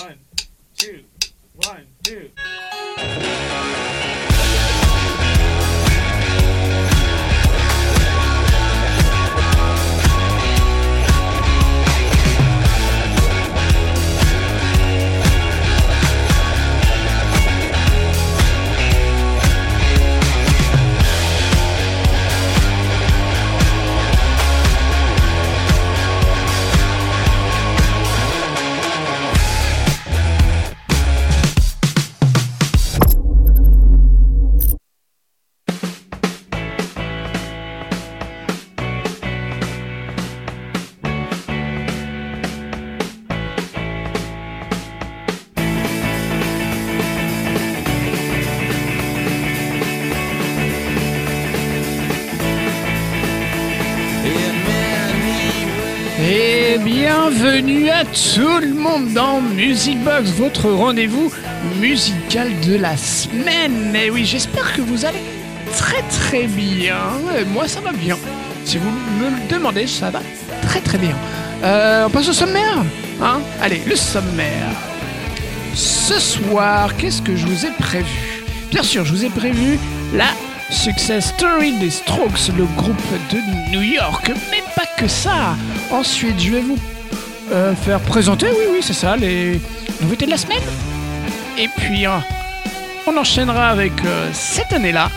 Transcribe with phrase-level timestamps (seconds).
[0.00, 0.18] One,
[0.76, 1.02] two,
[1.56, 2.30] one, two.
[58.12, 61.30] Tout le monde dans Music Box, votre rendez-vous
[61.80, 63.94] musical de la semaine.
[63.94, 65.22] Et oui, j'espère que vous allez
[65.76, 66.96] très très bien.
[67.52, 68.16] Moi, ça va bien.
[68.64, 70.20] Si vous me le demandez, ça va
[70.62, 71.14] très très bien.
[71.62, 72.84] Euh, on passe au sommaire
[73.20, 73.40] hein?
[73.60, 74.70] Allez, le sommaire.
[75.74, 78.42] Ce soir, qu'est-ce que je vous ai prévu?
[78.70, 79.78] Bien sûr, je vous ai prévu
[80.14, 80.28] la
[80.70, 82.96] Success Story des Strokes, le groupe
[83.30, 83.38] de
[83.70, 84.30] New York.
[84.50, 85.56] Mais pas que ça.
[85.90, 86.78] Ensuite, je vais vous
[87.50, 89.60] euh, faire présenter, oui, oui, c'est ça, les
[90.00, 90.62] nouveautés de la semaine.
[91.58, 92.18] Et puis, euh,
[93.06, 95.10] on enchaînera avec euh, cette année-là,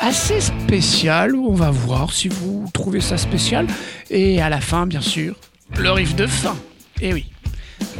[0.00, 3.66] assez spéciale, où on va voir si vous trouvez ça spécial.
[4.10, 5.36] Et à la fin, bien sûr,
[5.76, 6.56] le riff de fin.
[7.00, 7.26] Et oui.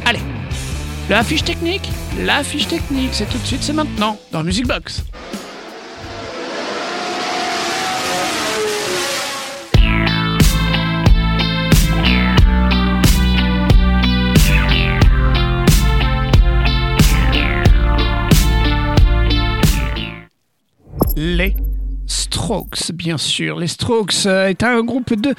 [0.05, 0.21] Allez,
[1.09, 1.89] la fiche technique,
[2.19, 5.03] la fiche technique, c'est tout de suite, c'est maintenant, dans Music Box.
[22.53, 23.57] Strokes, bien sûr.
[23.57, 25.33] Les Strokes euh, est un groupe de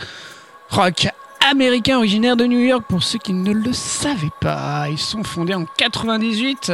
[0.71, 1.07] rock
[1.49, 4.87] américain originaire de New York, pour ceux qui ne le savaient pas.
[4.91, 6.73] Ils sont fondés en 98.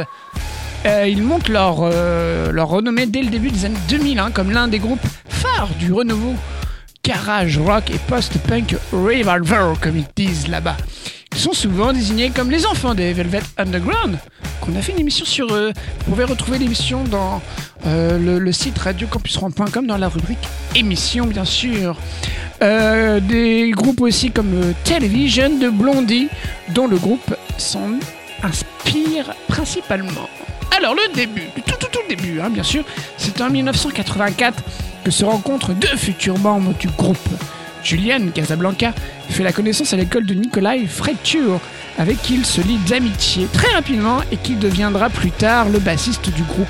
[0.87, 4.49] Euh, ils montent leur, euh, leur renommée dès le début des années 2000, hein, comme
[4.49, 6.33] l'un des groupes phares du renouveau
[7.03, 9.43] garage rock et post-punk revival,
[9.79, 10.77] comme ils disent là-bas.
[11.41, 14.19] Sont souvent désignés comme les enfants des Velvet Underground,
[14.59, 15.73] qu'on a fait une émission sur eux.
[16.05, 17.41] Vous pouvez retrouver l'émission dans
[17.87, 21.97] euh, le, le site radiocampusrouen.com dans la rubrique émission, bien sûr.
[22.61, 26.29] Euh, des groupes aussi comme euh, Television de Blondie,
[26.75, 27.89] dont le groupe s'en
[28.43, 30.29] inspire principalement.
[30.77, 32.83] Alors le début, le tout tout tout début, hein, bien sûr,
[33.17, 34.61] c'est en 1984
[35.03, 37.17] que se rencontrent deux futurs membres du groupe.
[37.83, 38.93] Julian Casablanca
[39.29, 41.59] fait la connaissance à l'école de Nikolai Freiture,
[41.97, 46.29] avec qui il se lie d'amitié très rapidement et qui deviendra plus tard le bassiste
[46.29, 46.67] du groupe.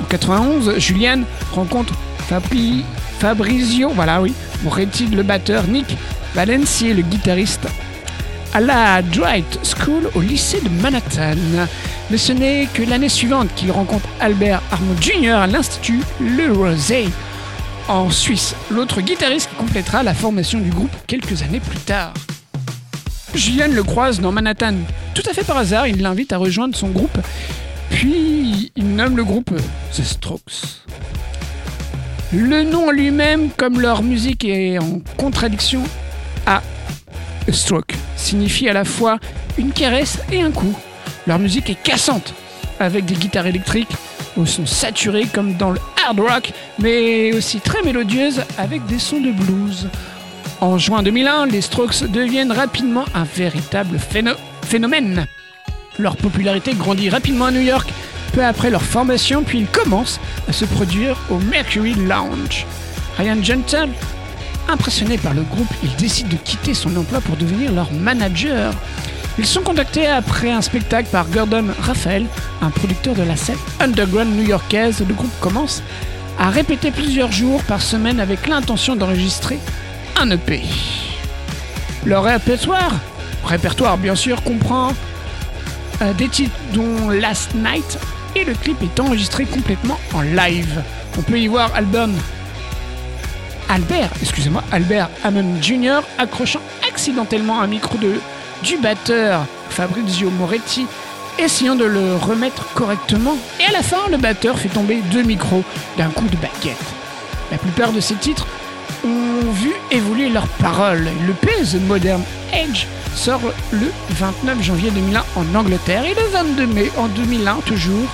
[0.00, 1.20] En 91, Julian
[1.52, 1.94] rencontre
[2.28, 2.84] Fabri-
[3.18, 4.34] Fabrizio, voilà oui,
[4.64, 5.96] Moretti le batteur, Nick
[6.34, 7.66] Valencier le guitariste,
[8.52, 11.36] à la Dwight School au lycée de Manhattan.
[12.10, 15.30] Mais ce n'est que l'année suivante qu'il rencontre Albert Armand Jr.
[15.34, 17.06] à l'Institut Le Rosé
[17.88, 22.14] en Suisse, l'autre guitariste qui complétera la formation du groupe quelques années plus tard.
[23.34, 24.74] Julian le croise dans Manhattan.
[25.14, 27.18] Tout à fait par hasard, il l'invite à rejoindre son groupe,
[27.90, 29.50] puis il nomme le groupe
[29.92, 30.80] The Strokes.
[32.32, 35.82] Le nom lui-même, comme leur musique est en contradiction
[36.46, 36.62] à
[37.48, 39.18] A Stroke, signifie à la fois
[39.58, 40.74] une caresse et un coup.
[41.26, 42.34] Leur musique est cassante,
[42.80, 43.92] avec des guitares électriques
[44.36, 49.20] au son saturé comme dans le hard rock, mais aussi très mélodieuse avec des sons
[49.20, 49.88] de blues.
[50.60, 54.36] En juin 2001, les Strokes deviennent rapidement un véritable phéno-
[54.66, 55.26] phénomène.
[55.98, 57.88] Leur popularité grandit rapidement à New York,
[58.32, 62.66] peu après leur formation, puis ils commencent à se produire au Mercury Lounge.
[63.18, 63.90] Ryan Gentle,
[64.68, 68.72] impressionné par le groupe, il décide de quitter son emploi pour devenir leur manager.
[69.36, 72.26] Ils sont contactés après un spectacle par Gordon Raphael,
[72.62, 75.04] un producteur de la scène underground new-yorkaise.
[75.06, 75.82] Le groupe commence
[76.38, 79.58] à répéter plusieurs jours par semaine avec l'intention d'enregistrer
[80.20, 80.62] un EP.
[82.06, 82.92] Leur répertoire,
[83.44, 84.92] répertoire bien sûr, comprend
[86.02, 87.98] euh, des titres dont Last Night
[88.36, 90.82] et le clip est enregistré complètement en live.
[91.18, 92.08] On peut y voir Albert,
[93.68, 96.00] Albert, excusez-moi, Albert Hammond Jr.
[96.18, 98.20] accrochant accidentellement un micro de,
[98.62, 100.86] du batteur Fabrizio Moretti,
[101.38, 105.64] essayant de le remettre correctement, et à la fin, le batteur fait tomber deux micros
[105.98, 106.76] d'un coup de baguette.
[107.50, 108.46] La plupart de ces titres
[109.04, 111.08] ont vu évoluer leurs paroles.
[111.26, 112.22] Le PS Modern
[112.52, 113.40] Edge sort
[113.70, 118.08] le 29 janvier 2001 en Angleterre et le 22 mai en 2001 toujours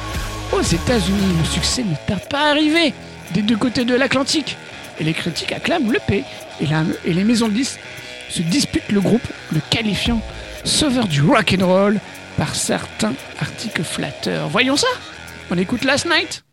[0.53, 1.37] aux États-Unis.
[1.39, 2.93] Le succès ne tarde pas à arriver
[3.33, 4.57] des deux côtés de l'Atlantique
[4.99, 6.25] et les critiques acclament le P
[6.61, 7.81] et les maisons de disques
[8.31, 10.21] se dispute le groupe, le qualifiant
[10.65, 12.01] sauveur du rock and roll
[12.37, 14.49] par certains articles flatteurs.
[14.49, 14.87] Voyons ça
[15.51, 16.45] On écoute Last Night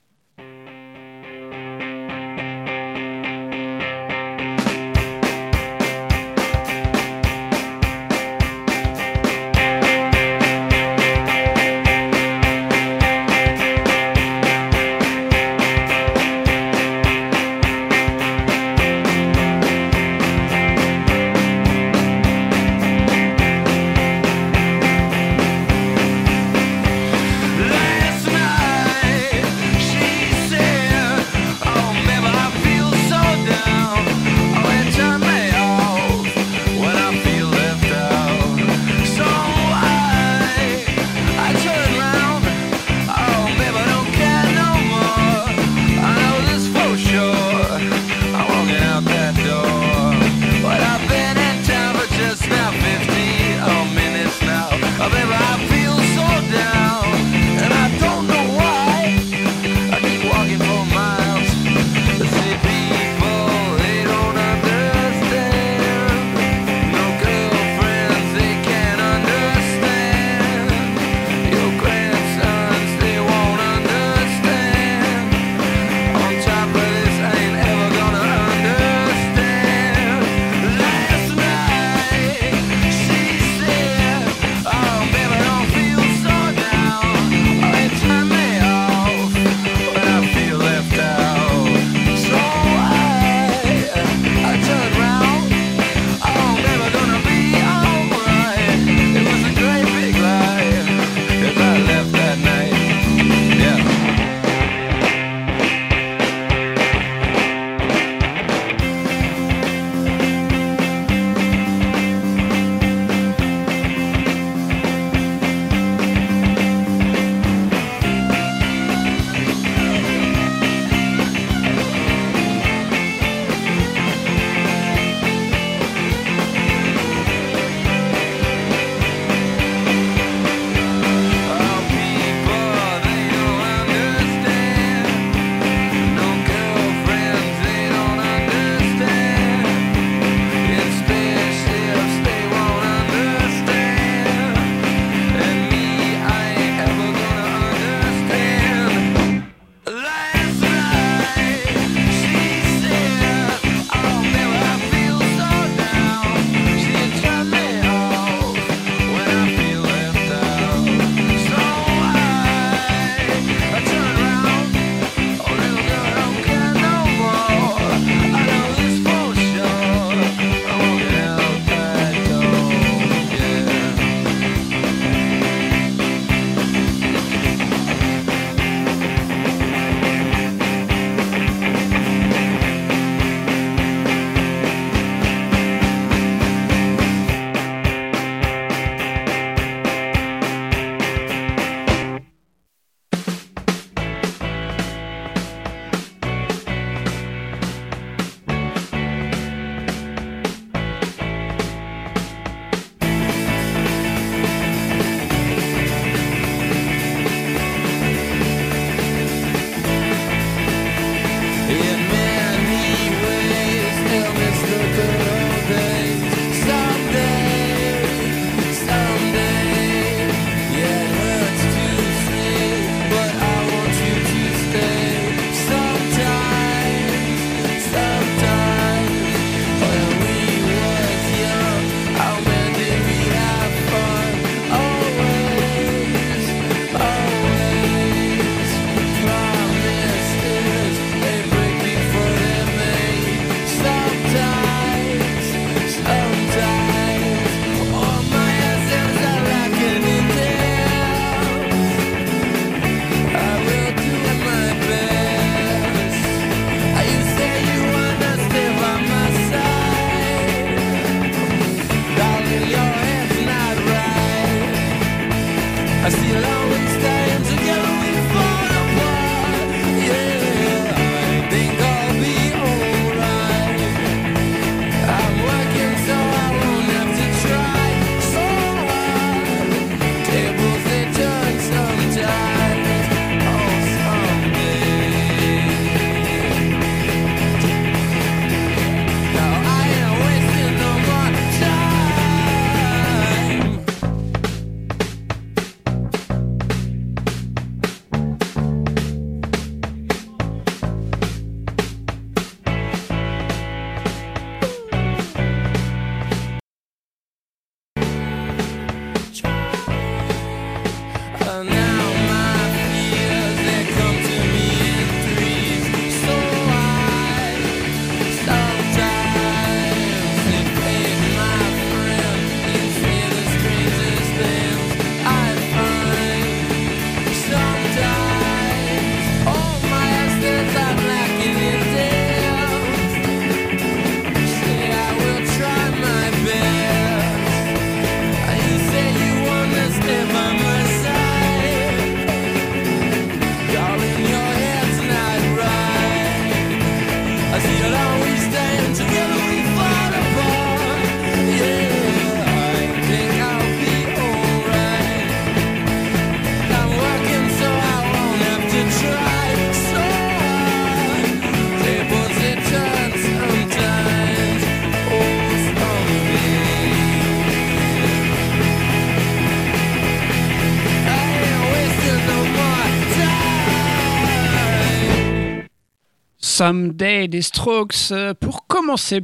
[376.67, 379.23] Someday des Strokes euh, pour commencer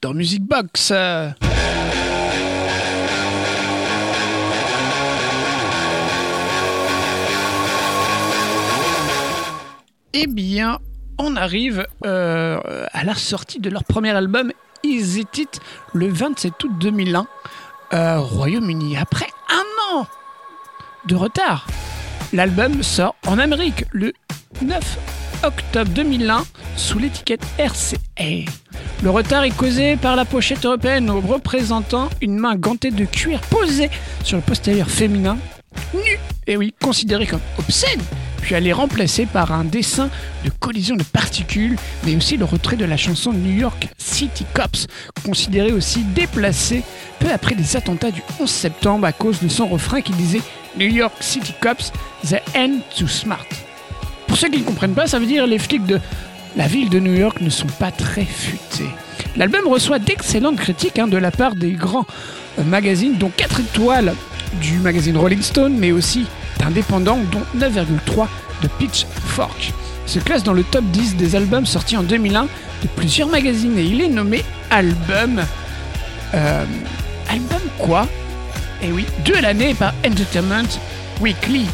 [0.00, 0.90] dans Music Box.
[10.14, 10.78] Eh bien,
[11.18, 14.50] on arrive euh, à la sortie de leur premier album
[14.82, 15.60] Is It It
[15.92, 17.26] le 27 août 2001,
[17.92, 18.96] euh, Royaume-Uni.
[18.96, 20.06] Après un an
[21.04, 21.66] de retard,
[22.32, 24.14] l'album sort en Amérique le
[24.62, 26.44] 9 octobre 2001
[26.76, 28.50] sous l'étiquette RCA.
[29.02, 33.90] Le retard est causé par la pochette européenne représentant une main gantée de cuir posée
[34.24, 35.38] sur le postérieur féminin,
[35.94, 38.00] nu, et oui, considéré comme obscène,
[38.40, 40.10] puis elle est remplacée par un dessin
[40.44, 44.86] de collision de particules, mais aussi le retrait de la chanson New York City Cops,
[45.24, 46.82] considéré aussi déplacé
[47.20, 50.42] peu après les attentats du 11 septembre à cause de son refrain qui disait
[50.76, 51.92] New York City Cops,
[52.24, 53.46] the end too smart.
[54.38, 55.98] Ceux qui ne comprennent pas, ça veut dire les flics de
[56.56, 58.88] la ville de New York ne sont pas très futés.
[59.36, 62.06] L'album reçoit d'excellentes critiques hein, de la part des grands
[62.60, 64.14] euh, magazines, dont 4 étoiles
[64.60, 66.24] du magazine Rolling Stone, mais aussi
[66.60, 68.28] d'indépendants, dont 9,3
[68.62, 69.72] de Pitchfork.
[70.06, 73.76] Il se classe dans le top 10 des albums sortis en 2001 de plusieurs magazines
[73.76, 75.42] et il est nommé album.
[76.34, 76.64] euh,
[77.28, 78.06] album quoi?
[78.84, 80.78] Eh oui, de l'année par Entertainment
[81.20, 81.66] Weekly.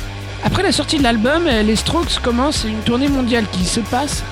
[0.45, 4.23] Après la sortie de l'album, les Strokes commencent une tournée mondiale qui se passe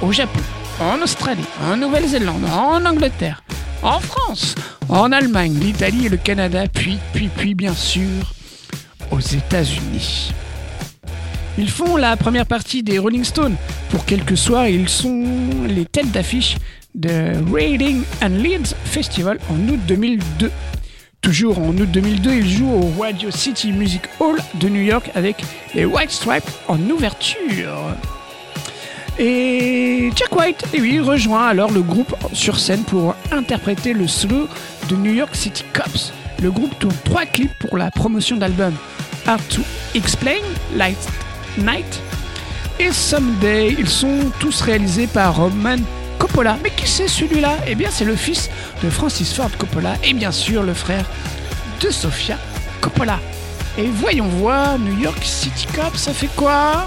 [0.00, 0.40] au Japon,
[0.80, 3.42] en Australie, en Nouvelle-Zélande, en Angleterre,
[3.82, 4.54] en France,
[4.88, 8.32] en Allemagne, l'Italie et le Canada, puis, puis, puis, bien sûr,
[9.10, 10.32] aux États-Unis.
[11.58, 13.56] Ils font la première partie des Rolling Stones.
[13.90, 15.24] Pour quelques soirs, ils sont
[15.66, 16.56] les têtes d'affiche
[16.94, 20.50] de Reading and Leeds Festival en août 2002.
[21.26, 25.42] Toujours en août 2002, ils jouent au Radio City Music Hall de New York avec
[25.74, 27.96] les White Stripes en ouverture.
[29.18, 34.46] Et Jack White, oui, rejoint alors le groupe sur scène pour interpréter le solo
[34.88, 36.12] de New York City Cops.
[36.40, 38.74] Le groupe tourne trois clips pour la promotion d'album
[39.26, 39.62] Hard to
[39.96, 40.44] Explain,
[40.76, 41.08] Light
[41.58, 42.00] Night
[42.78, 43.74] et Someday.
[43.76, 45.78] Ils sont tous réalisés par Roman
[46.18, 46.58] Coppola.
[46.62, 47.56] Mais qui c'est celui-là?
[47.66, 48.50] Eh bien, c'est le fils
[48.82, 51.06] de Francis Ford Coppola et bien sûr le frère
[51.80, 52.38] de Sofia
[52.80, 53.18] Coppola.
[53.78, 56.86] Et voyons voir, New York City Cops, ça fait quoi?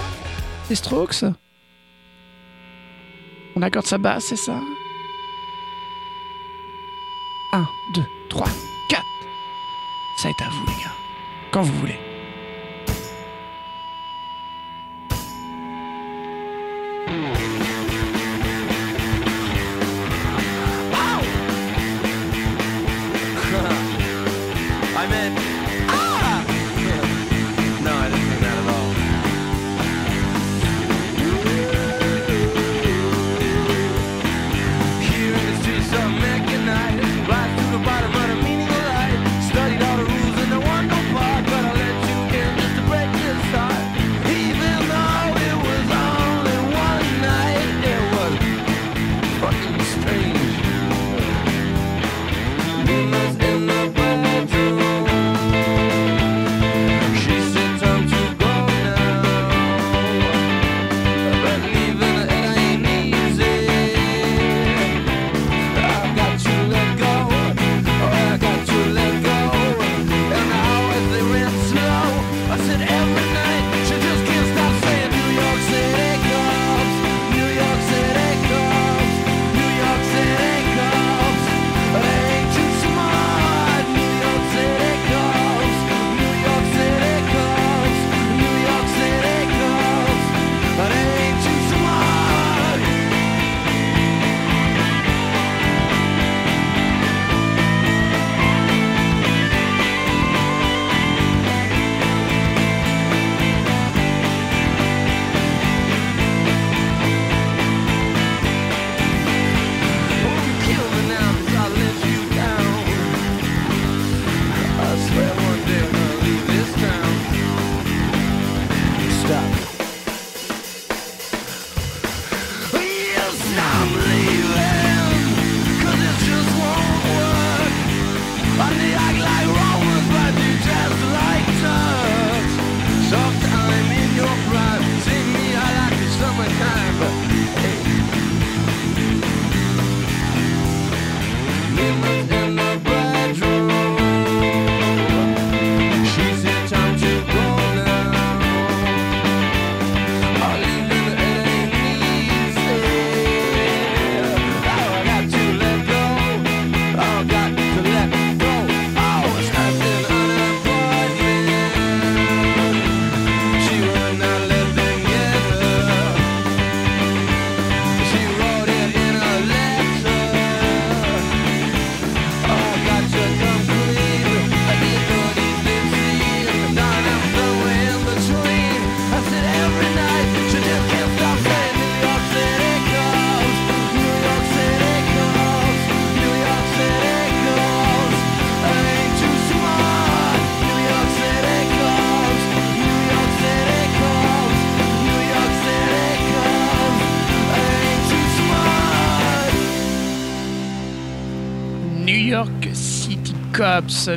[0.70, 1.24] Les Strokes?
[3.56, 4.60] On accorde sa basse, c'est ça?
[7.54, 8.48] 1, 2, 3,
[8.90, 9.04] 4.
[10.22, 10.96] Ça est à vous, les gars.
[11.52, 12.00] Quand vous voulez.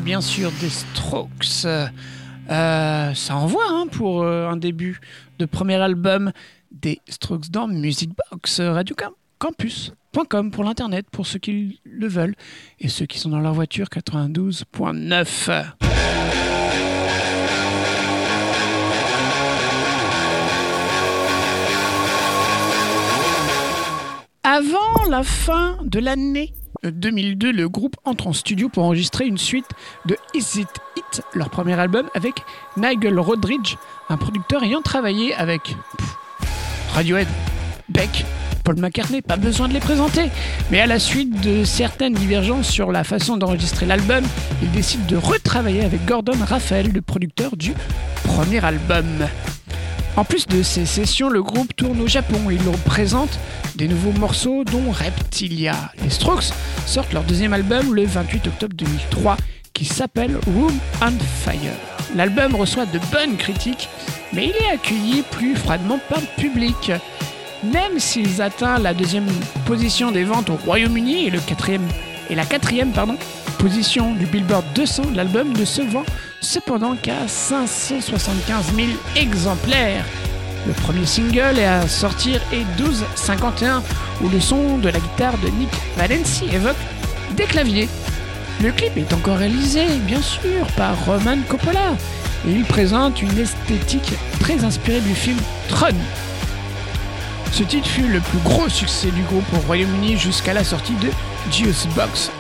[0.03, 1.65] Bien sûr, des Strokes.
[1.65, 5.01] Euh, ça envoie hein, pour euh, un début
[5.39, 6.33] de premier album
[6.71, 12.35] des Strokes dans Music Box, Radio Cam- Campus.com pour l'internet, pour ceux qui le veulent,
[12.81, 15.65] et ceux qui sont dans leur voiture 92.9.
[24.45, 26.53] Avant la fin de l'année
[26.85, 29.69] 2002, le groupe entre en studio pour enregistrer une suite
[30.07, 32.43] de Is It It, leur premier album, avec
[32.77, 33.77] Nigel Rodriguez,
[34.09, 35.77] un producteur ayant travaillé avec
[36.95, 37.29] Radiohead,
[37.89, 38.25] Beck,
[38.65, 40.31] Paul McCartney, pas besoin de les présenter.
[40.71, 44.25] Mais à la suite de certaines divergences sur la façon d'enregistrer l'album,
[44.63, 47.75] il décide de retravailler avec Gordon Raphael, le producteur du
[48.25, 49.07] premier album.
[50.15, 52.39] En plus de ces sessions, le groupe tourne au Japon.
[52.51, 53.39] Il leur présente
[53.77, 55.75] des nouveaux morceaux, dont Reptilia.
[56.03, 56.53] Les Strokes
[56.87, 59.39] sortent leur deuxième album le 28 octobre 2003,
[59.73, 61.73] qui s'appelle Room on Fire.
[62.15, 63.89] L'album reçoit de bonnes critiques,
[64.35, 66.93] mais il est accueilli plus froidement par le public.
[67.65, 69.29] Même s'ils atteignent la deuxième
[69.65, 71.33] position des ventes au Royaume-Uni et,
[72.29, 73.17] et la quatrième pardon,
[73.63, 76.03] position du Billboard 200, l'album ne se vend
[76.41, 80.05] cependant qu'à 575 000 exemplaires.
[80.67, 83.85] Le premier single à sortir est 1251,
[84.21, 86.75] où le son de la guitare de Nick Valenci évoque
[87.37, 87.89] des claviers.
[88.61, 91.93] Le clip est encore réalisé, bien sûr, par Roman Coppola,
[92.49, 95.95] et il présente une esthétique très inspirée du film Tron.
[97.53, 101.11] Ce titre fut le plus gros succès du groupe au Royaume-Uni jusqu'à la sortie de
[101.53, 102.33] Juice Box.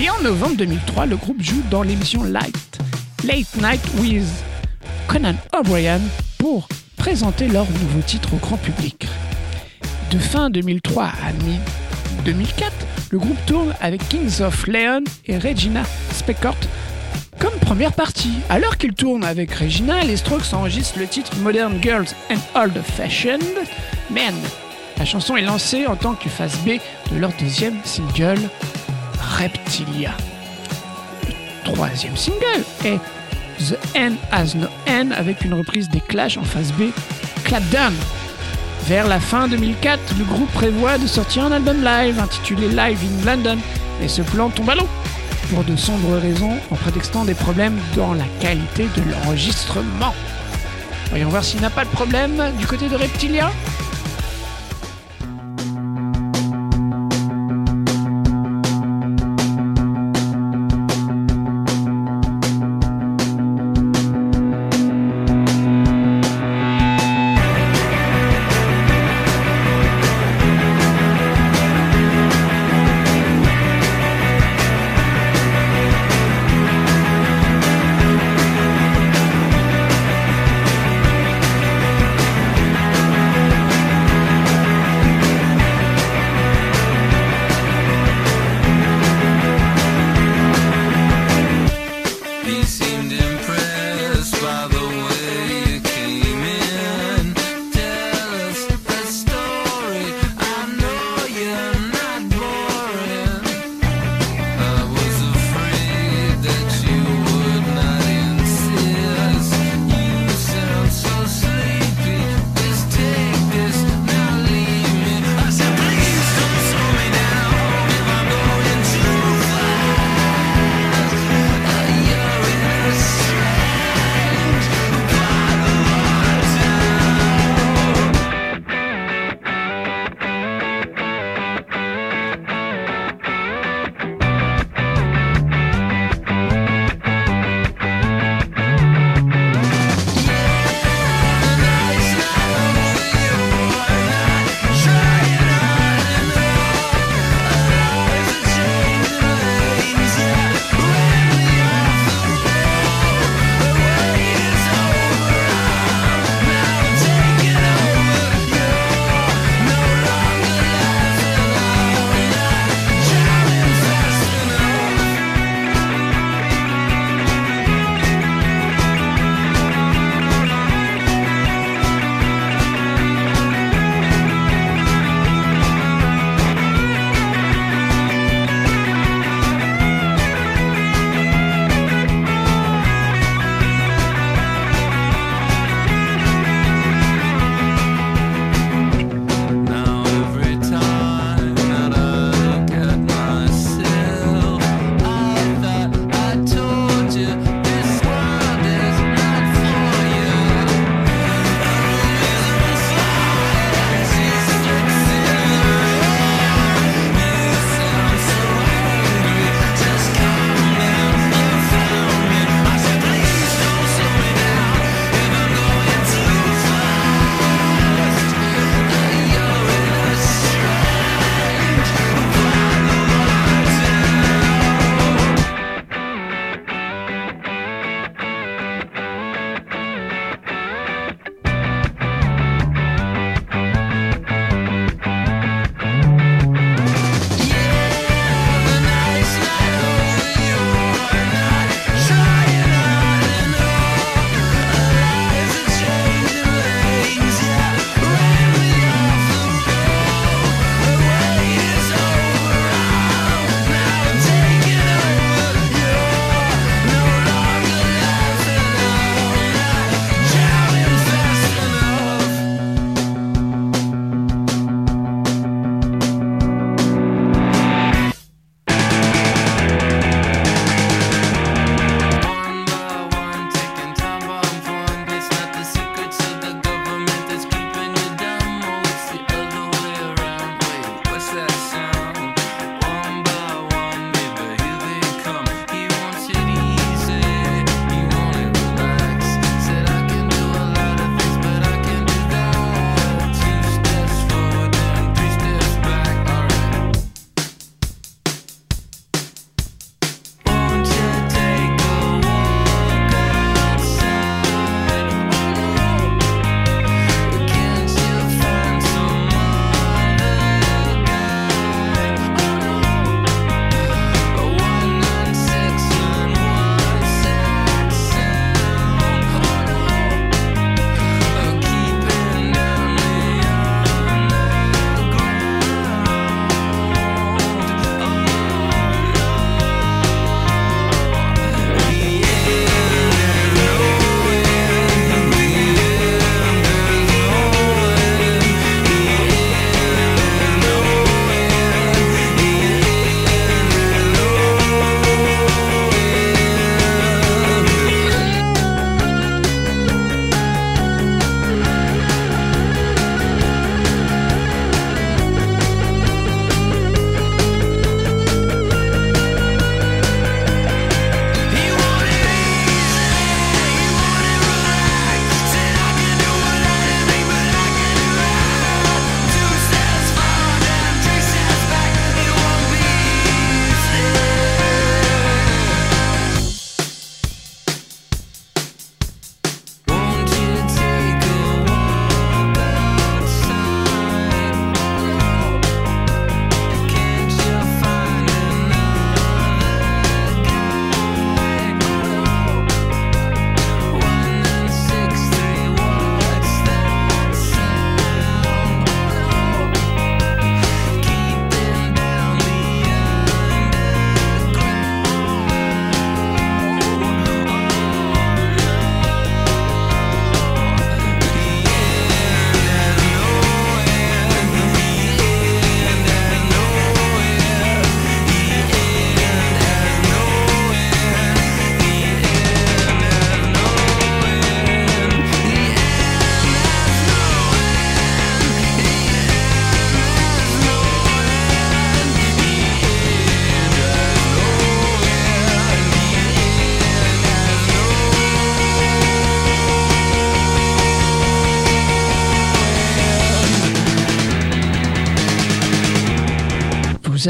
[0.00, 2.78] Et en novembre 2003, le groupe joue dans l'émission Light,
[3.22, 4.24] Late Night with
[5.06, 6.00] Conan O'Brien
[6.38, 9.06] pour présenter leur nouveau titre au grand public.
[10.10, 12.70] De fin 2003 à mi-2004,
[13.10, 16.56] le groupe tourne avec Kings of Leon et Regina Speckort
[17.38, 18.34] comme première partie.
[18.50, 23.42] Alors qu'ils tournent avec Regina, les Strokes enregistrent le titre Modern Girls and Old Fashioned
[24.10, 24.34] Men.
[24.98, 26.80] La chanson est lancée en tant que face B
[27.12, 28.40] de leur deuxième single,
[29.36, 30.12] Reptilia.
[31.26, 32.98] Le troisième single est
[33.58, 36.90] The End Has No End avec une reprise des Clash en face B,
[37.44, 37.94] Clap Down.
[38.86, 43.24] Vers la fin 2004, le groupe prévoit de sortir un album live intitulé Live in
[43.26, 43.58] London,
[44.02, 44.88] et ce plan tombe à l'eau
[45.50, 50.14] pour de sombres raisons en prétextant des problèmes dans la qualité de l'enregistrement.
[51.10, 53.50] Voyons voir s'il n'a pas de problème du côté de Reptilia.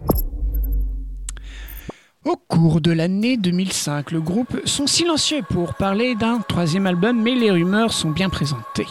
[2.27, 7.33] Au cours de l'année 2005, le groupe sont silencieux pour parler d'un troisième album, mais
[7.35, 8.85] les rumeurs sont bien présentées.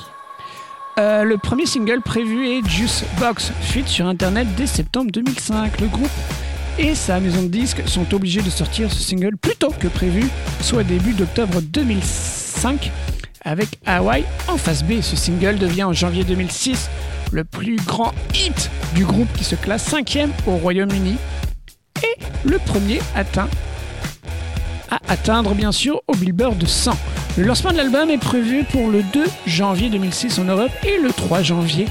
[0.98, 5.82] Euh, le premier single prévu est Juice Box, fuite sur internet dès septembre 2005.
[5.82, 6.08] Le groupe
[6.78, 10.24] et sa maison de disques sont obligés de sortir ce single plus tôt que prévu,
[10.62, 12.90] soit début d'octobre 2005,
[13.44, 15.02] avec Hawaii en face B.
[15.02, 16.88] Ce single devient en janvier 2006
[17.32, 21.18] le plus grand hit du groupe qui se classe cinquième au Royaume-Uni
[22.46, 23.48] le premier atteint
[24.90, 26.92] à atteindre bien sûr au Billboard 100.
[27.38, 31.12] Le lancement de l'album est prévu pour le 2 janvier 2006 en Europe et le
[31.12, 31.86] 3 janvier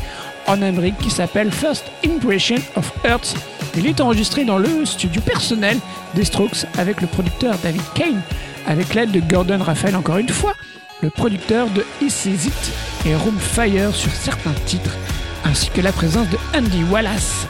[0.47, 3.35] en Amérique qui s'appelle First Impression of Earth.
[3.75, 5.77] Il est enregistré dans le studio personnel
[6.13, 8.21] des Strokes avec le producteur David Kane,
[8.65, 10.53] avec l'aide de Gordon Raphael encore une fois,
[11.01, 12.71] le producteur de Is It
[13.05, 14.95] et Room Fire sur certains titres,
[15.43, 17.47] ainsi que la présence de Andy Wallace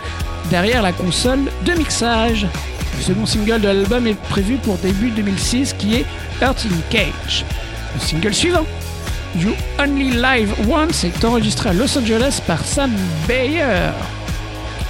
[0.49, 2.47] derrière la console de mixage.
[2.97, 6.05] Le second single de l'album est prévu pour début 2006 qui est
[6.41, 7.45] Earth in Cage.
[7.93, 8.65] Le single suivant,
[9.37, 12.91] You Only Live Once, est enregistré à Los Angeles par Sam
[13.27, 13.91] Bayer.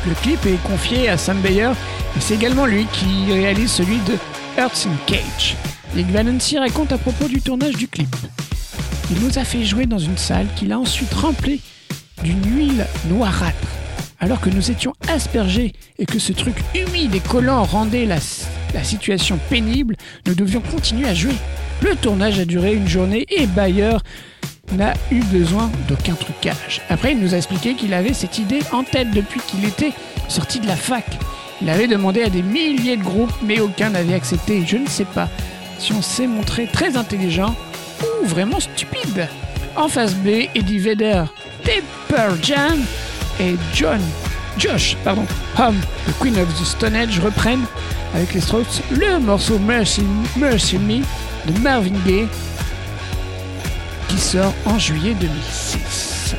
[0.08, 1.72] Le clip est confié à Sam Bayer
[2.16, 4.14] et c'est également lui qui réalise celui de
[4.58, 5.56] Earth in Cage.
[5.96, 8.16] Nick Valency raconte à propos du tournage du clip.
[9.12, 11.62] Il nous a fait jouer dans une salle qu'il a ensuite remplie
[12.24, 13.85] d'une huile noirâtre.
[14.26, 18.18] Alors que nous étions aspergés et que ce truc humide et collant rendait la,
[18.84, 21.36] situation pénible, nous devions continuer à jouer.
[21.84, 23.98] Le tournage a duré une journée et Bayer
[24.72, 26.82] n'a eu besoin d'aucun trucage.
[26.90, 29.94] Après, il nous a expliqué qu'il avait cette idée en tête depuis qu'il était
[30.28, 31.06] sorti de la fac.
[31.62, 34.64] Il avait demandé à des milliers de groupes, mais aucun n'avait accepté.
[34.66, 35.30] Je ne sais pas
[35.78, 37.56] si on s'est montré très intelligent
[38.02, 39.28] ou vraiment stupide.
[39.76, 41.26] En face B, Eddie Vedder,
[41.64, 42.80] Pepper Jam
[43.40, 44.00] et John,
[44.58, 45.26] Josh, pardon,
[45.58, 45.76] Hum,
[46.08, 47.66] The Queen of the Stone Age reprennent
[48.14, 50.04] avec les Strokes le morceau Mercy,
[50.38, 51.02] Mercy Me
[51.52, 52.28] de Marvin Gaye
[54.08, 56.36] qui sort en juillet 2006.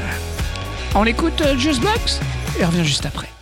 [0.95, 2.21] On écoute euh, Just Box
[2.59, 3.36] et revient juste après.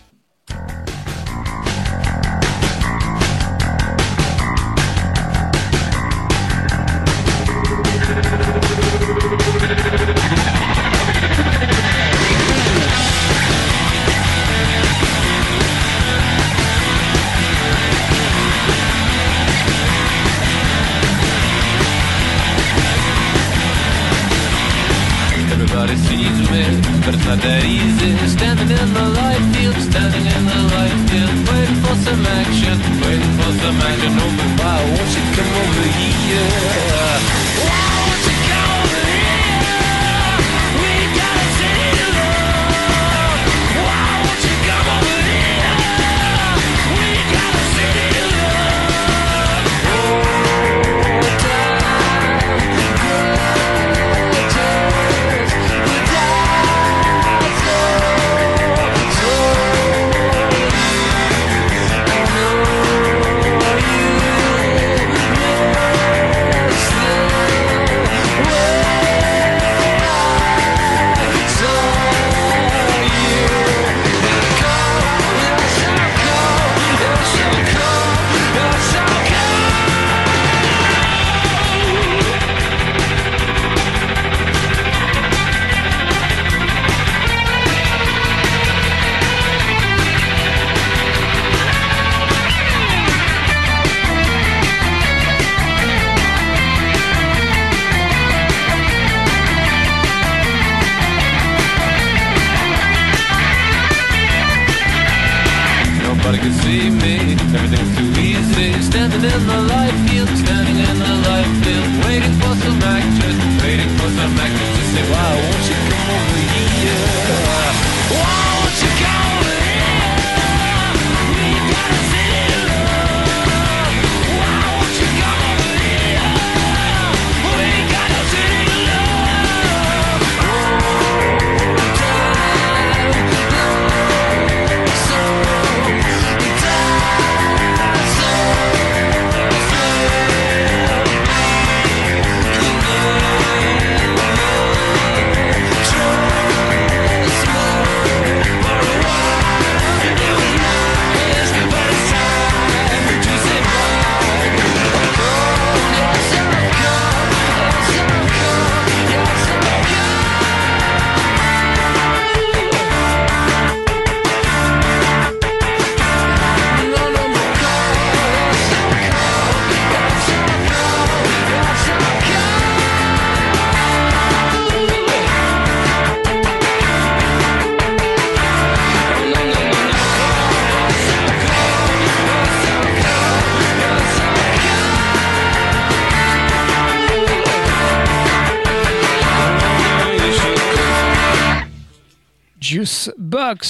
[112.85, 115.44] actress, waiting for some actors to say wow.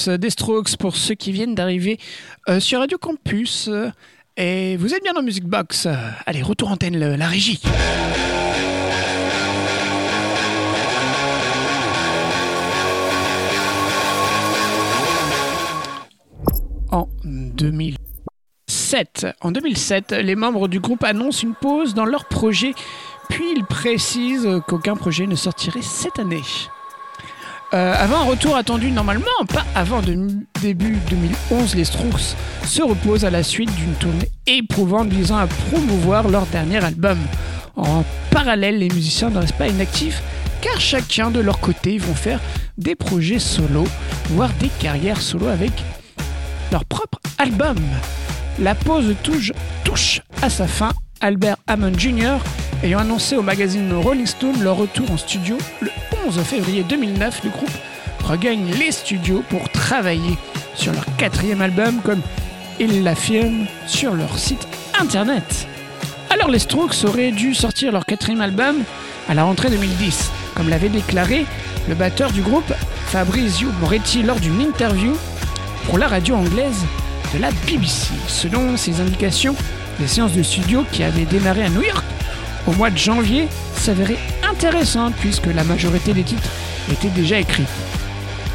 [0.07, 1.99] Des Strokes pour ceux qui viennent d'arriver
[2.49, 3.69] euh, sur Radio Campus.
[4.37, 5.87] Et vous êtes bien dans Music Box.
[6.25, 7.61] Allez, retour antenne, la régie.
[16.91, 22.73] En 2007, en 2007, les membres du groupe annoncent une pause dans leur projet,
[23.29, 26.43] puis ils précisent qu'aucun projet ne sortirait cette année.
[27.73, 30.01] Euh, avant un retour attendu normalement, pas avant
[30.61, 36.29] début 2011, les Strokes se reposent à la suite d'une tournée éprouvante visant à promouvoir
[36.29, 37.17] leur dernier album.
[37.75, 40.21] En parallèle, les musiciens ne restent pas inactifs
[40.61, 42.39] car chacun de leur côté vont faire
[42.77, 43.85] des projets solo,
[44.29, 45.71] voire des carrières solo avec
[46.71, 47.77] leur propre album.
[48.59, 49.51] La pause touche,
[49.83, 52.37] touche à sa fin, Albert Hammond Jr.
[52.83, 55.89] ayant annoncé au magazine Rolling Stone leur retour en studio le
[56.27, 57.69] 11 février 2009, le groupe
[58.23, 60.37] regagne les studios pour travailler
[60.73, 62.21] sur leur quatrième album comme
[62.79, 64.67] ils l'affirment sur leur site
[64.99, 65.67] internet.
[66.31, 68.77] Alors les Strokes auraient dû sortir leur quatrième album
[69.29, 71.45] à la rentrée 2010, comme l'avait déclaré
[71.87, 72.73] le batteur du groupe
[73.07, 75.15] Fabrizio Moretti lors d'une interview
[75.85, 76.85] pour la radio anglaise
[77.35, 78.13] de la BBC.
[78.27, 79.55] Selon ses indications,
[79.99, 82.03] les séances de studio qui avaient démarré à New York
[82.67, 86.49] au mois de janvier s'avéraient intéressantes puisque la majorité des titres
[86.91, 87.67] étaient déjà écrits.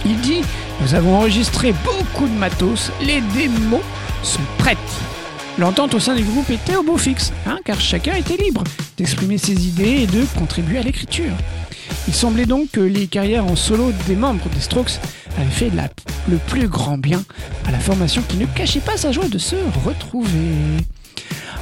[0.04, 0.42] Il dit
[0.80, 3.82] Nous avons enregistré beaucoup de matos, les démos
[4.22, 4.78] sont prêtes.
[5.58, 8.64] L'entente au sein du groupe était au beau fixe, hein, car chacun était libre
[8.96, 11.32] d'exprimer ses idées et de contribuer à l'écriture.
[12.08, 15.00] Il semblait donc que les carrières en solo des membres des Strokes
[15.38, 15.70] avaient fait
[16.28, 17.22] le plus grand bien
[17.66, 20.38] à la formation qui ne cachait pas sa joie de se retrouver.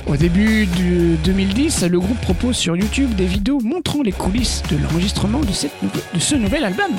[0.08, 4.78] Au début de 2010, le groupe propose sur YouTube des vidéos montrant les coulisses de
[4.78, 6.90] l'enregistrement de, cette de ce nouvel album.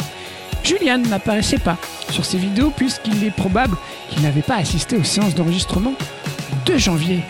[0.64, 1.78] Julian n'apparaissait pas
[2.12, 3.76] sur ces vidéos puisqu'il est probable
[4.12, 5.96] qu'il n'avait pas assisté aux séances d'enregistrement
[6.68, 7.22] de janvier.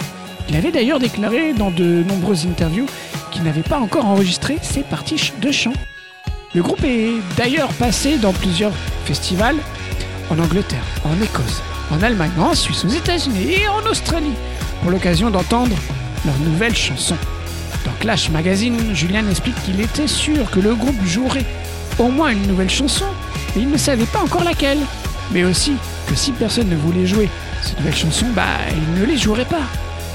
[0.49, 2.87] Il avait d'ailleurs déclaré dans de nombreuses interviews
[3.31, 5.73] qu'il n'avait pas encore enregistré ses parties de chant.
[6.53, 8.73] Le groupe est d'ailleurs passé dans plusieurs
[9.05, 9.57] festivals
[10.29, 14.35] en Angleterre, en Écosse, en Allemagne, en Suisse, aux États-Unis et en Australie
[14.81, 15.75] pour l'occasion d'entendre
[16.25, 17.15] leur nouvelle chanson.
[17.85, 21.45] Dans Clash Magazine, Julian explique qu'il était sûr que le groupe jouerait
[21.97, 23.05] au moins une nouvelle chanson,
[23.55, 24.79] mais il ne savait pas encore laquelle.
[25.31, 25.73] Mais aussi
[26.07, 27.29] que si personne ne voulait jouer
[27.61, 29.67] cette nouvelle chanson, bah il ne les jouerait pas.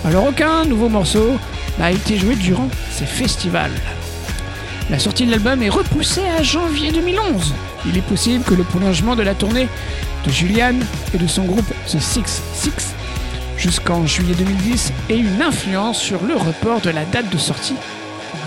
[0.05, 1.39] Alors aucun nouveau morceau
[1.79, 3.73] n'a été joué durant ces festivals.
[4.91, 7.55] La sortie de l'album est repoussée à janvier 2011.
[7.87, 9.69] Il est possible que le prolongement de la tournée
[10.27, 10.75] de Julian
[11.15, 12.95] et de son groupe The Six Six
[13.57, 17.77] jusqu'en juillet 2010 ait une influence sur le report de la date de sortie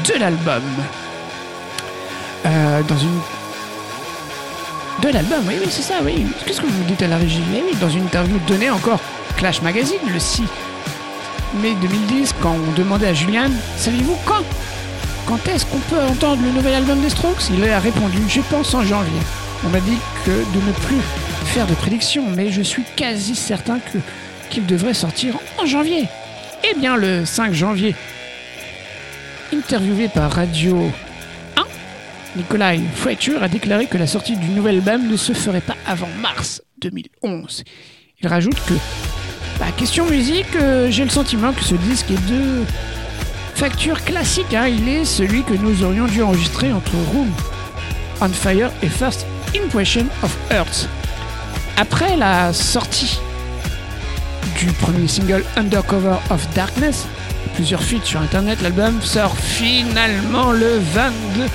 [0.07, 0.63] de l'album.
[2.45, 3.19] Euh, dans une
[5.01, 6.25] de l'album, oui, oui, c'est ça, oui.
[6.45, 7.43] Qu'est-ce que vous dites à la régie?
[7.55, 8.99] Eh oui, dans une interview donnée encore
[9.37, 10.43] Clash Magazine le 6
[11.61, 14.43] mai 2010, quand on demandait à Julian, savez-vous quand?
[15.27, 17.49] Quand est-ce qu'on peut entendre le nouvel album des Strokes?
[17.51, 19.19] Il a répondu, je pense en janvier.
[19.65, 21.01] On m'a dit que de ne plus
[21.45, 23.99] faire de prédictions, mais je suis quasi certain que
[24.49, 26.05] qu'il devrait sortir en janvier.
[26.69, 27.95] Eh bien, le 5 janvier,
[29.53, 30.91] interviewé par Radio
[31.55, 31.63] 1,
[32.35, 36.09] Nikolai Fletcher a déclaré que la sortie du nouvel album ne se ferait pas avant
[36.21, 37.63] mars 2011.
[38.21, 38.73] Il rajoute que,
[39.59, 42.63] bah, question musique, euh, j'ai le sentiment que ce disque est de
[43.55, 44.53] facture classique.
[44.53, 44.67] hein.
[44.67, 47.31] Il est celui que nous aurions dû enregistrer entre Room
[48.19, 50.89] on Fire et First Impression of Earth.
[51.77, 53.19] Après la sortie
[54.55, 57.05] du premier single Undercover of Darkness,
[57.55, 61.45] plusieurs feats sur internet, l'album sort finalement le 22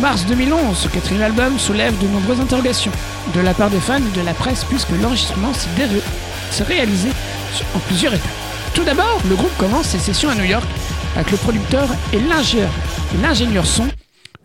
[0.00, 0.76] mars 2011.
[0.76, 2.92] Ce quatrième album soulève de nombreuses interrogations
[3.34, 7.10] de la part des fans et de la presse puisque l'enregistrement s'est réalisé
[7.74, 8.28] en plusieurs étapes.
[8.74, 10.68] Tout d'abord, le groupe commence ses sessions à New York
[11.16, 13.88] avec le producteur et l'ingénieur, son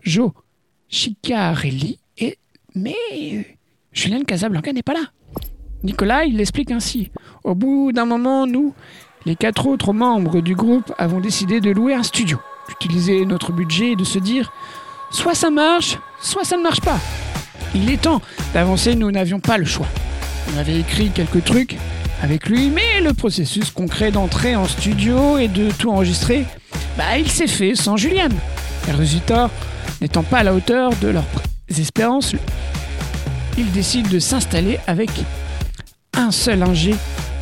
[0.02, 0.30] Joe
[0.88, 2.38] Chicarelli, et,
[2.74, 3.56] mais
[3.92, 5.06] Julien Casablanca n'est pas là.
[5.84, 7.10] Nicolas, il l'explique ainsi.
[7.44, 8.74] Au bout d'un moment, nous,
[9.26, 13.92] les quatre autres membres du groupe, avons décidé de louer un studio, d'utiliser notre budget
[13.92, 14.50] et de se dire
[15.10, 16.98] soit ça marche, soit ça ne marche pas.
[17.74, 18.22] Il est temps
[18.54, 19.86] d'avancer, nous n'avions pas le choix.
[20.54, 21.76] On avait écrit quelques trucs
[22.22, 26.46] avec lui, mais le processus concret d'entrer en studio et de tout enregistrer,
[26.96, 28.30] bah il s'est fait sans Julian.
[28.88, 29.50] Et le résultat
[30.00, 31.24] n'étant pas à la hauteur de leurs
[31.68, 32.34] espérances,
[33.58, 35.10] ils décident de s'installer avec
[36.16, 36.94] un seul ingé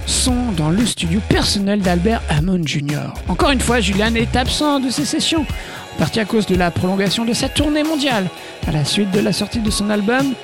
[0.06, 3.12] son dans le studio personnel d'Albert Hammond Jr.
[3.28, 5.46] Encore une fois, Julian est absent de ces sessions,
[5.94, 8.28] en partie à cause de la prolongation de sa tournée mondiale,
[8.66, 10.34] à la suite de la sortie de son album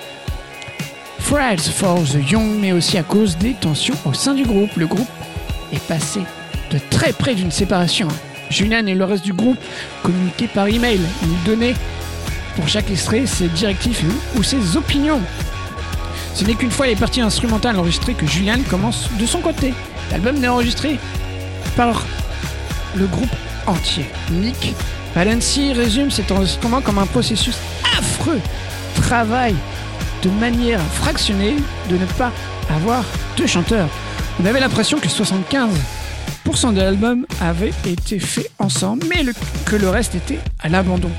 [1.19, 4.75] Friends for the Young, mais aussi à cause des tensions au sein du groupe.
[4.77, 5.09] Le groupe
[5.73, 6.21] est passé
[6.71, 8.09] de très près d'une séparation.
[8.51, 9.59] Julian et le reste du groupe
[10.03, 11.01] communiquaient par email.
[11.23, 11.75] Il nous donnait
[12.57, 15.21] pour chaque extrait ses directives ou ses opinions.
[16.35, 19.75] Ce n'est qu'une fois les parties instrumentales enregistrées que Julian commence de son côté.
[20.11, 20.99] L'album n'est enregistré
[21.77, 22.05] par
[22.95, 23.35] le groupe
[23.67, 24.07] entier.
[24.31, 24.75] Nick
[25.15, 27.57] Valenci résume cet enregistrement comme un processus
[27.97, 28.41] affreux.
[28.97, 29.55] Travail
[30.23, 31.57] de manière fractionnée
[31.89, 32.33] de ne pas
[32.71, 33.05] avoir
[33.37, 33.89] deux chanteurs.
[34.41, 39.25] On avait l'impression que 75% de l'album avait été fait ensemble, mais
[39.65, 41.11] que le reste était à l'abandon.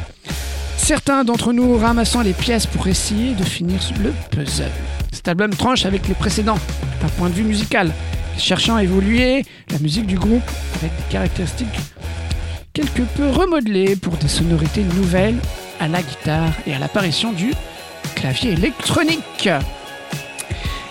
[0.80, 4.72] Certains d'entre nous ramassant les pièces pour essayer de finir le puzzle.
[5.12, 6.58] Cet album tranche avec les précédents
[7.02, 7.92] d'un point de vue musical,
[8.38, 11.68] cherchant à évoluer la musique du groupe avec des caractéristiques
[12.74, 15.38] quelque peu remodelées pour des sonorités nouvelles
[15.80, 17.52] à la guitare et à l'apparition du
[18.16, 19.50] clavier électronique.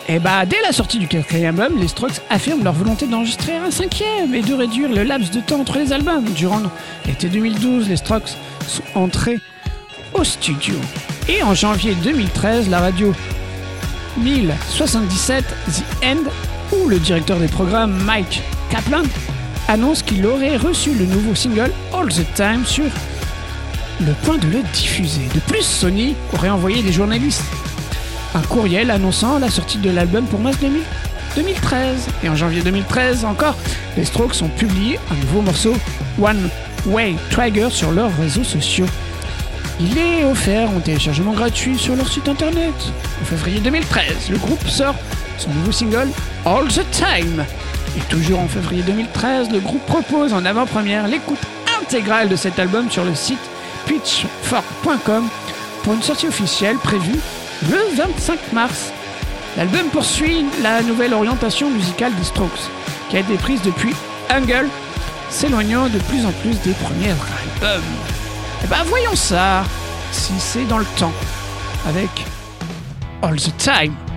[0.06, 3.70] Et bah, dès la sortie du quatrième album, les Strokes affirment leur volonté d'enregistrer un
[3.70, 6.24] cinquième et de réduire le laps de temps entre les albums.
[6.36, 6.62] Durant
[7.06, 8.36] l'été 2012, les Strokes
[8.66, 9.38] sont entrés
[10.18, 10.74] au studio.
[11.28, 13.14] Et en janvier 2013, la radio
[14.16, 16.30] 1077 The End,
[16.72, 19.02] où le directeur des programmes Mike Kaplan
[19.68, 22.84] annonce qu'il aurait reçu le nouveau single All the Time sur
[24.00, 25.28] le point de le diffuser.
[25.34, 27.44] De plus, Sony aurait envoyé des journalistes
[28.34, 30.82] un courriel annonçant la sortie de l'album pour mars 2000
[31.36, 32.08] 2013.
[32.24, 33.56] Et en janvier 2013 encore,
[33.96, 35.74] les Strokes ont publié un nouveau morceau,
[36.20, 36.48] One
[36.86, 38.86] Way Trigger, sur leurs réseaux sociaux.
[39.80, 42.74] Il est offert en téléchargement gratuit sur leur site internet.
[43.22, 44.96] En février 2013, le groupe sort
[45.38, 46.08] son nouveau single
[46.44, 47.44] All the Time.
[47.96, 51.38] Et toujours en février 2013, le groupe propose en avant-première l'écoute
[51.80, 53.38] intégrale de cet album sur le site
[53.86, 55.28] pitchfork.com
[55.84, 57.20] pour une sortie officielle prévue
[57.70, 58.92] le 25 mars.
[59.56, 62.68] L'album poursuit la nouvelle orientation musicale des Strokes,
[63.10, 63.94] qui a été prise depuis
[64.28, 64.68] Angle,
[65.30, 67.14] s'éloignant de plus en plus des premiers
[67.62, 68.17] albums.
[68.64, 69.64] Et ben voyons ça,
[70.10, 71.12] si c'est dans le temps,
[71.86, 72.10] avec
[73.22, 74.07] All the Time.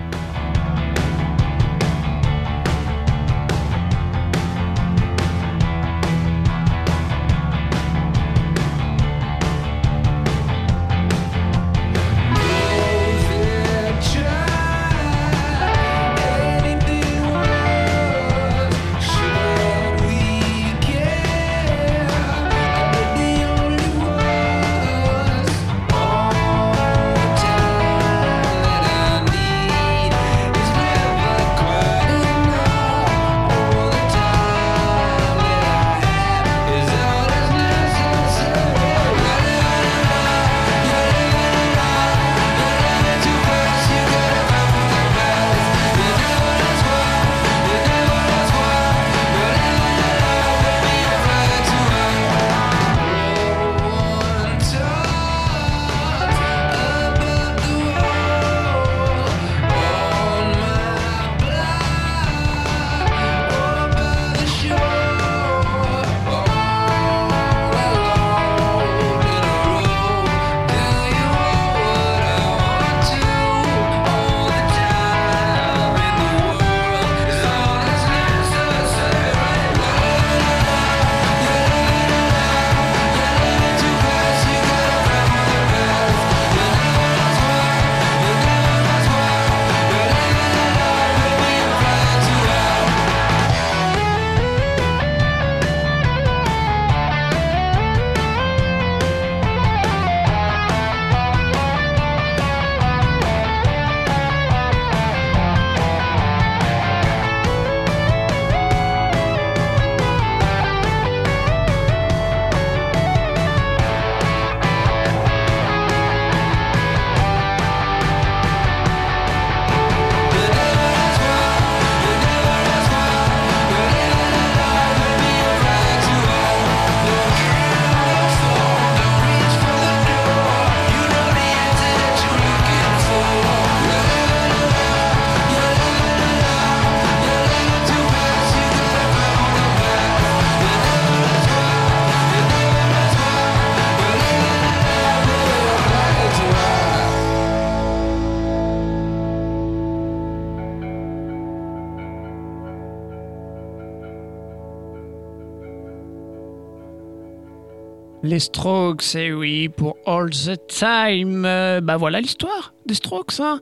[158.24, 161.44] Les Strokes, et oui, pour All the Time.
[161.44, 163.40] Euh, bah voilà l'histoire des Strokes.
[163.40, 163.60] Hein.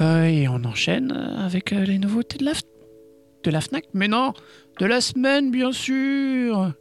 [0.00, 2.52] Euh, et on enchaîne avec euh, les nouveautés de la,
[3.44, 3.84] de la FNAC.
[3.92, 4.32] Mais non,
[4.78, 6.72] de la semaine, bien sûr.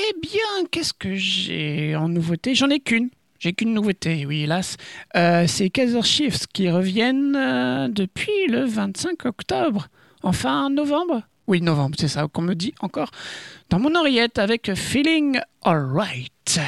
[0.00, 2.54] Eh bien, qu'est-ce que j'ai en nouveauté?
[2.54, 3.08] J'en ai qu'une.
[3.40, 4.76] J'ai qu'une nouveauté, oui, hélas.
[5.16, 9.88] Euh, c'est Kaiser Chiefs qui reviennent euh, depuis le 25 octobre.
[10.22, 13.10] Enfin, novembre Oui, novembre, c'est ça qu'on me dit encore.
[13.70, 16.60] Dans mon oreillette avec Feeling Alright.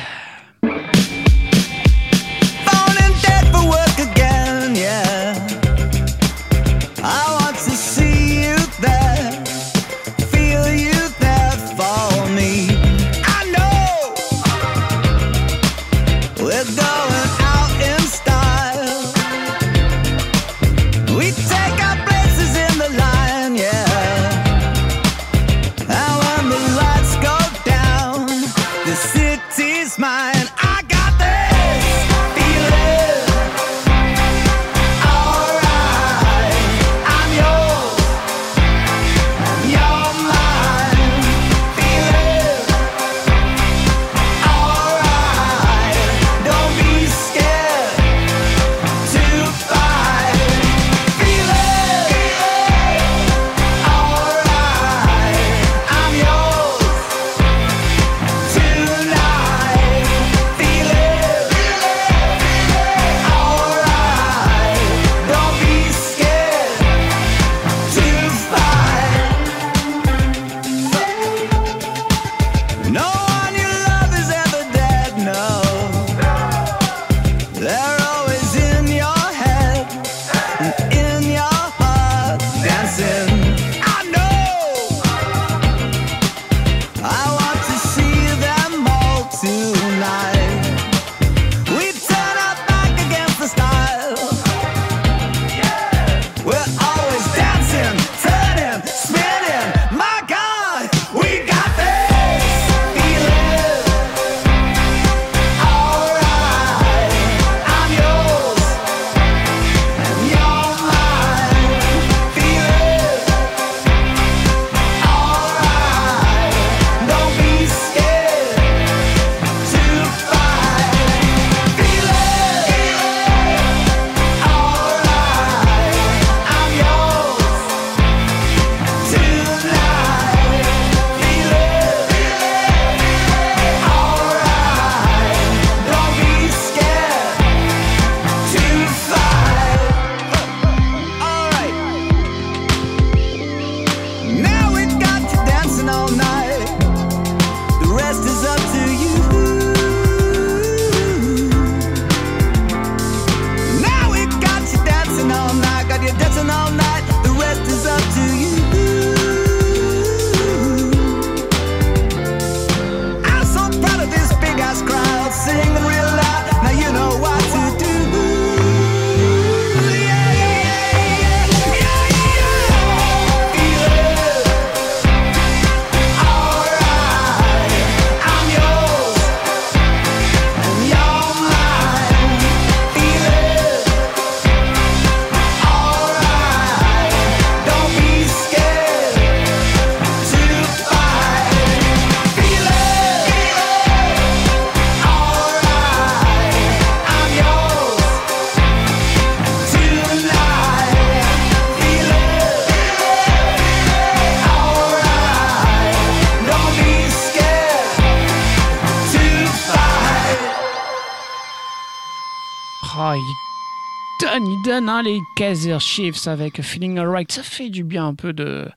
[214.89, 217.31] Hein, les Kaiser Chiefs avec Feeling Alright.
[217.31, 218.68] Ça fait du bien un peu de.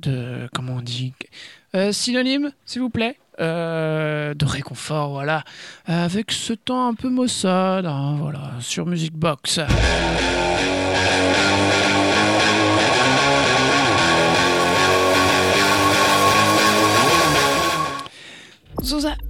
[0.00, 1.12] de comment on dit
[1.74, 3.16] Euh, Synonyme, s'il vous plaît?
[3.38, 5.44] Euh, de réconfort, voilà,
[5.84, 9.60] avec ce temps un peu maussade, hein, voilà, sur Music Box.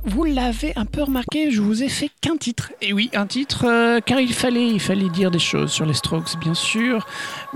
[0.05, 2.73] Vous l'avez un peu remarqué, je vous ai fait qu'un titre.
[2.83, 5.95] Et oui, un titre, euh, car il fallait, il fallait dire des choses sur les
[5.95, 7.07] Strokes, bien sûr.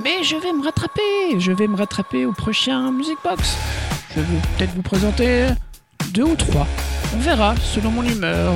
[0.02, 3.54] Mais je vais me rattraper, je vais me rattraper au prochain Music Box.
[4.16, 4.26] Je vais
[4.56, 5.48] peut-être vous présenter
[6.14, 6.66] deux ou trois.
[7.14, 8.54] On verra, selon mon humeur.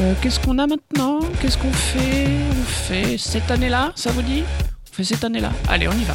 [0.00, 1.18] Euh, Qu'est-ce qu'on a maintenant?
[1.40, 2.28] Qu'est-ce qu'on fait?
[2.52, 4.44] On fait cette année-là, ça vous dit?
[4.92, 5.50] On fait cette année-là.
[5.68, 6.14] Allez, on y va.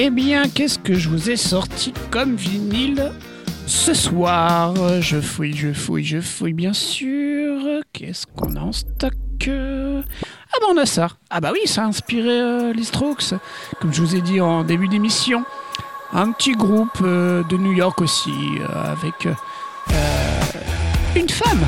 [0.00, 3.10] Eh bien, qu'est-ce que je vous ai sorti comme vinyle
[3.66, 4.72] ce soir?
[5.00, 7.82] Je fouille, je fouille, je fouille, bien sûr.
[7.92, 9.12] Qu'est-ce qu'on a en stock?
[9.48, 11.08] Ah bah on a ça.
[11.30, 13.34] Ah bah oui, ça a inspiré euh, les Strokes,
[13.80, 15.42] comme je vous ai dit en début d'émission.
[16.12, 19.26] Un petit groupe euh, de New York aussi, euh, avec
[21.16, 21.66] une femme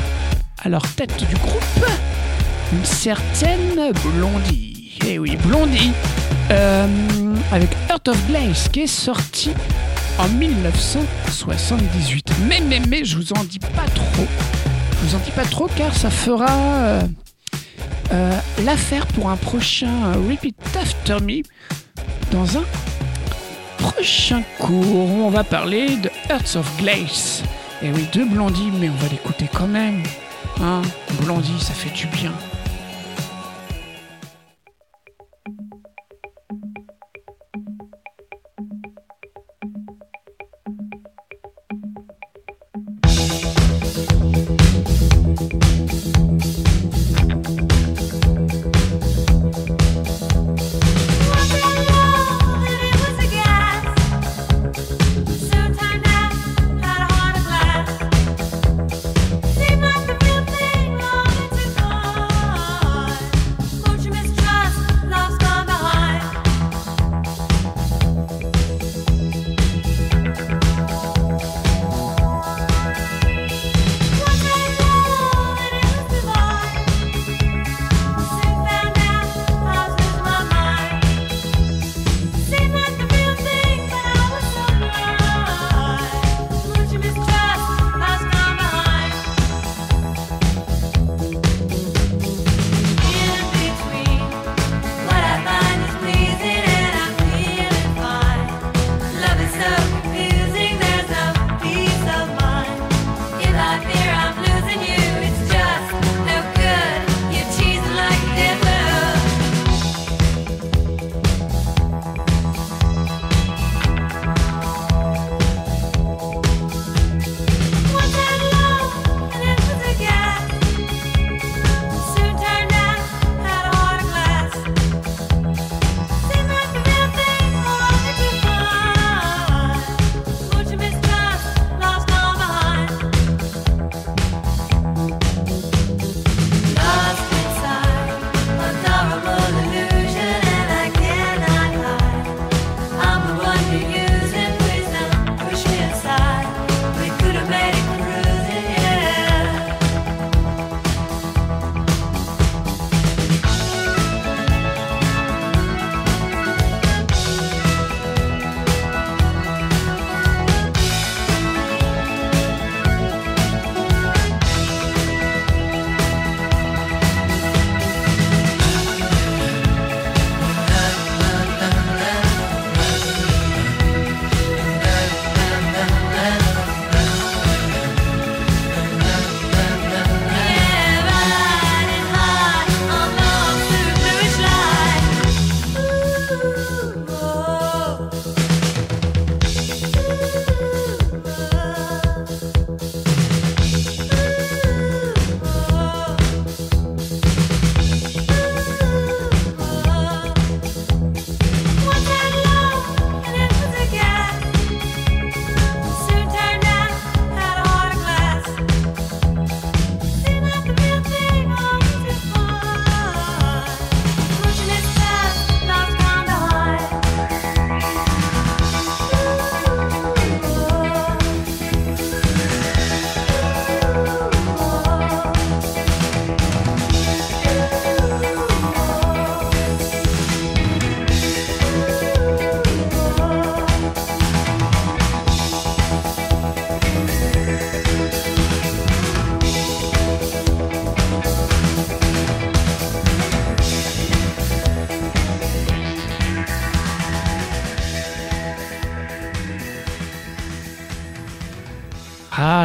[0.63, 1.85] à leur tête du groupe,
[2.71, 4.97] une certaine Blondie.
[5.05, 5.91] Eh oui, Blondie,
[7.51, 9.51] avec Heart of Glaze qui est sorti
[10.17, 12.31] en 1978.
[12.47, 14.25] Mais, mais, mais, je vous en dis pas trop.
[14.91, 17.01] Je vous en dis pas trop car ça fera euh,
[18.13, 21.41] euh, l'affaire pour un prochain euh, Repeat After Me
[22.31, 22.63] dans un
[23.77, 27.43] prochain cours où on va parler de Hearts of Glaze.
[27.81, 30.03] Et oui, de Blondie, mais on va l'écouter quand même.
[30.61, 30.81] Hein
[31.21, 32.31] Blondie, ça fait du bien.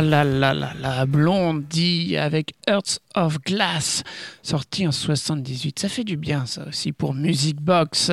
[0.06, 4.04] Là là là là, Blondie avec Hearts of Glass,
[4.40, 5.80] sorti en 78.
[5.80, 8.12] Ça fait du bien ça aussi pour Music Box.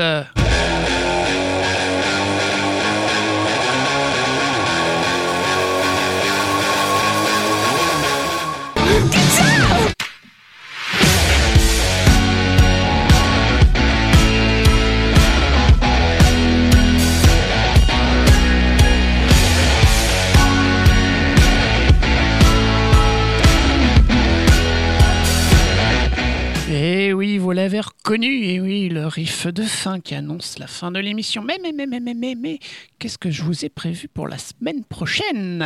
[28.05, 31.41] Reconnu, et oui, le riff de fin qui annonce la fin de l'émission.
[31.41, 32.59] Mais, mais, mais, mais, mais, mais, mais,
[32.99, 35.65] qu'est-ce que je vous ai prévu pour la semaine prochaine?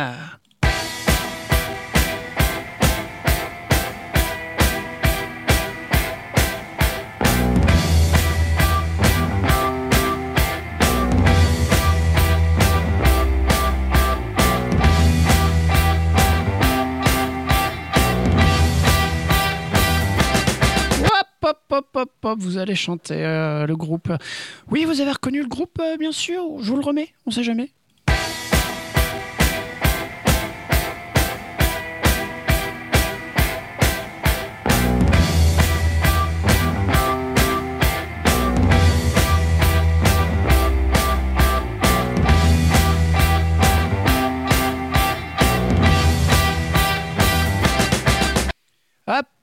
[22.34, 24.12] Vous allez chanter euh, le groupe.
[24.70, 27.44] Oui, vous avez reconnu le groupe, euh, bien sûr, je vous le remets, on sait
[27.44, 27.70] jamais.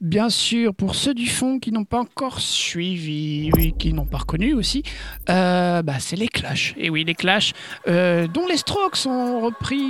[0.06, 4.20] Bien sûr, pour ceux du fond qui n'ont pas encore suivi, oui, qui n'ont pas
[4.20, 4.84] reconnu aussi,
[5.30, 6.76] euh, bah, c'est les Clash.
[6.78, 7.54] Et oui, les Clash,
[7.88, 9.82] euh, dont les Strokes ont repris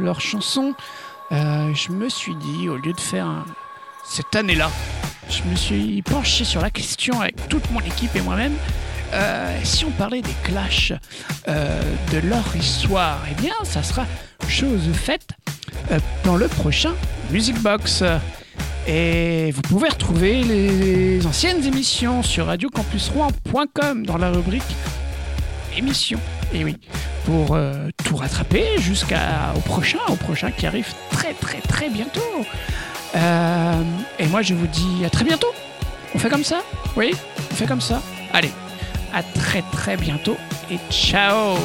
[0.00, 0.74] leur chanson.
[1.32, 3.44] Euh, je me suis dit, au lieu de faire
[4.04, 4.70] cette année-là,
[5.28, 8.54] je me suis penché sur la question avec toute mon équipe et moi-même.
[9.64, 10.92] Si on parlait des Clash,
[11.48, 11.80] euh,
[12.12, 14.04] de leur histoire, eh bien, ça sera
[14.48, 15.30] chose faite
[16.24, 16.92] dans le prochain
[17.30, 18.04] Music Box.
[18.88, 24.62] Et vous pouvez retrouver les anciennes émissions sur radiocampusrouen.com dans la rubrique
[25.76, 26.20] émissions.
[26.54, 26.76] Et oui,
[27.24, 32.20] pour euh, tout rattraper jusqu'au prochain, au prochain qui arrive très très très bientôt.
[33.14, 33.82] Euh,
[34.18, 35.52] et moi je vous dis à très bientôt.
[36.14, 36.62] On fait comme ça?
[36.96, 37.12] Oui
[37.50, 38.00] On fait comme ça
[38.32, 38.50] Allez,
[39.12, 40.36] à très très bientôt
[40.70, 41.56] et ciao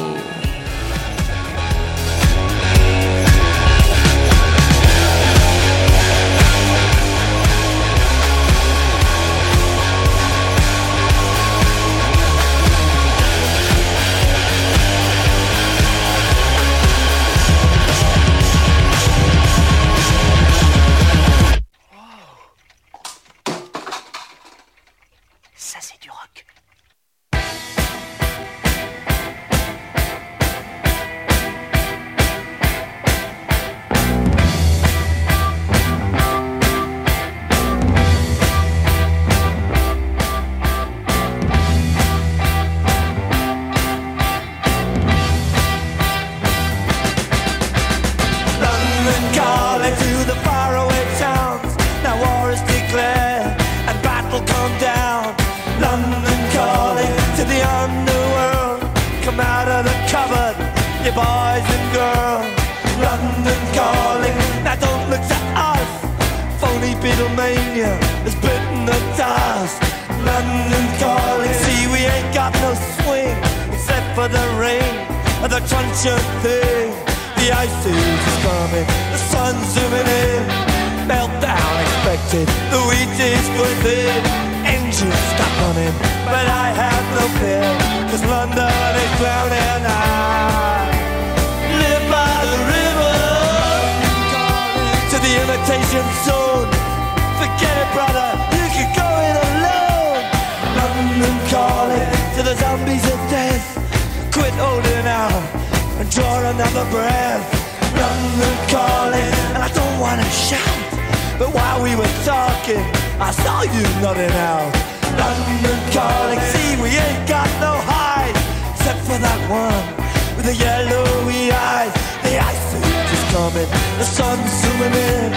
[124.02, 125.32] the sun's zooming in,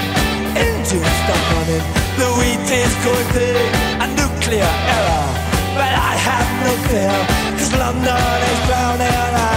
[0.58, 1.86] engines stop running,
[2.18, 3.70] the wheat is going big,
[4.02, 5.28] a nuclear error.
[5.78, 7.16] But I have no fear,
[7.60, 9.55] cause London is drowning.